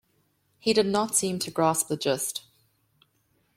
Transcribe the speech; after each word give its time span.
He 0.57 0.73
did 0.73 0.87
not 0.87 1.13
seem 1.15 1.37
to 1.37 1.51
grasp 1.51 1.87
the 1.87 1.95
gist. 1.95 2.41